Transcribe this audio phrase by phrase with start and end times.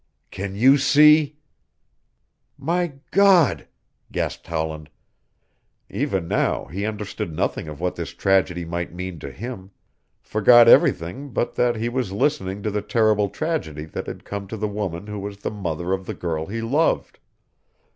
[0.31, 1.37] Can you see"
[2.71, 3.67] "My God!"
[4.11, 4.89] gasped Howland.
[5.91, 9.69] Even now he understood nothing of what this tragedy might mean to him
[10.19, 14.57] forgot everything but that he was listening to the terrible tragedy that had come to
[14.57, 17.19] the woman who was the mother of the girl he loved.